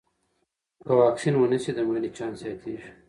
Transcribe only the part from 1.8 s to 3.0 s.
مړینې چانس زیاتېږي.